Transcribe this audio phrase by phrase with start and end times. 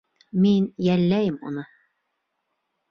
[0.45, 1.67] Мин йәлләйем уны...